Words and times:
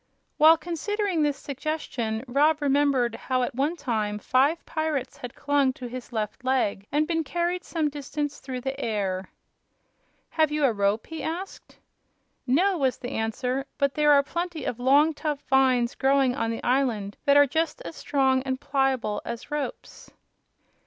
While 0.37 0.57
considering 0.57 1.21
this 1.21 1.37
suggestion 1.37 2.23
Rob 2.27 2.59
remembered 2.59 3.13
how 3.13 3.43
at 3.43 3.53
one 3.53 3.75
time 3.75 4.17
five 4.17 4.65
pirates 4.65 5.17
had 5.17 5.35
clung 5.35 5.73
to 5.73 5.85
his 5.85 6.11
left 6.11 6.43
leg 6.43 6.87
and 6.91 7.05
been 7.07 7.23
carried 7.23 7.63
some 7.63 7.87
distance 7.87 8.39
through 8.39 8.61
the 8.61 8.79
air. 8.81 9.29
"Have 10.31 10.51
you 10.51 10.65
a 10.65 10.73
rope?" 10.73 11.05
he 11.05 11.21
asked. 11.21 11.77
"No," 12.47 12.79
was 12.79 12.97
the 12.97 13.11
answer; 13.11 13.67
"but 13.77 13.93
there 13.93 14.11
are 14.13 14.23
plenty 14.23 14.65
of 14.65 14.79
long, 14.79 15.13
tough 15.13 15.43
vines 15.43 15.93
growing 15.93 16.33
on 16.35 16.49
the 16.49 16.63
island 16.63 17.15
that 17.25 17.37
are 17.37 17.45
just 17.45 17.79
as 17.83 17.95
strong 17.95 18.41
and 18.41 18.59
pliable 18.59 19.21
as 19.23 19.51
ropes." 19.51 20.09